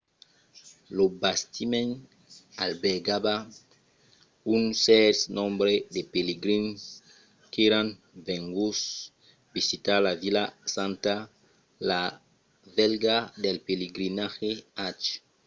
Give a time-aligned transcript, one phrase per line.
[0.95, 1.91] lo bastiment
[2.65, 3.35] albergava
[4.55, 6.77] un cèrt nombre de pelegrins
[7.51, 7.87] qu'èran
[8.29, 8.81] venguts
[9.55, 10.43] visitar la vila
[10.75, 11.15] santa
[11.89, 12.01] la
[12.77, 15.03] velha del pelegrinatge hajj